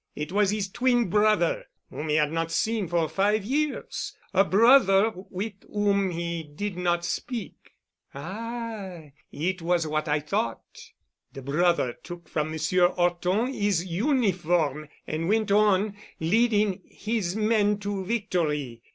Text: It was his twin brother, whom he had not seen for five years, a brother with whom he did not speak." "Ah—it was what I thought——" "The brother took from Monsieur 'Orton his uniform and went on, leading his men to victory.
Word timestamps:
It 0.15 0.31
was 0.31 0.49
his 0.49 0.67
twin 0.67 1.11
brother, 1.11 1.65
whom 1.91 2.09
he 2.09 2.15
had 2.15 2.31
not 2.31 2.51
seen 2.51 2.87
for 2.87 3.07
five 3.07 3.45
years, 3.45 4.17
a 4.33 4.43
brother 4.43 5.11
with 5.29 5.53
whom 5.71 6.09
he 6.09 6.41
did 6.41 6.75
not 6.75 7.05
speak." 7.05 7.53
"Ah—it 8.15 9.61
was 9.61 9.85
what 9.85 10.07
I 10.07 10.19
thought——" 10.19 10.87
"The 11.33 11.43
brother 11.43 11.93
took 12.01 12.27
from 12.27 12.49
Monsieur 12.49 12.87
'Orton 12.87 13.53
his 13.53 13.85
uniform 13.85 14.89
and 15.05 15.29
went 15.29 15.51
on, 15.51 15.95
leading 16.19 16.81
his 16.85 17.35
men 17.35 17.77
to 17.81 18.03
victory. 18.03 18.81